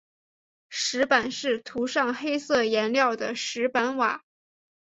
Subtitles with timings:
[0.71, 4.23] 黑板是涂上黑色颜料的石板瓦。